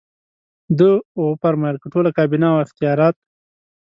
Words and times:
ده 0.77 0.89
وفرمایل 1.25 1.77
که 1.81 1.87
ټوله 1.93 2.09
کابینه 2.17 2.47
او 2.51 2.57
اختیارات. 2.65 3.15